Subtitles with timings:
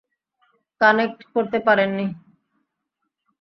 [0.81, 2.05] Connect করতে পারেনি।